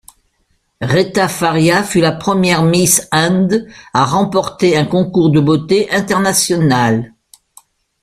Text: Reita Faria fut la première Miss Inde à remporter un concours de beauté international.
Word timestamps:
Reita 0.81 1.27
Faria 1.27 1.83
fut 1.83 2.01
la 2.01 2.11
première 2.11 2.63
Miss 2.63 3.07
Inde 3.11 3.67
à 3.93 4.03
remporter 4.03 4.75
un 4.75 4.83
concours 4.85 5.29
de 5.29 5.39
beauté 5.39 5.91
international. 5.91 7.13